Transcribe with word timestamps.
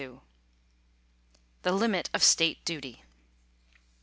THE 1.61 1.71
LIMIT 1.71 2.09
OF 2.15 2.23
STATE 2.23 2.65
DUTY. 2.65 3.03